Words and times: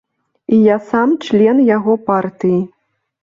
І 0.55 0.57
я 0.67 0.77
сам 0.91 1.11
член 1.27 1.61
яго 1.75 1.93
партыі. 2.09 2.57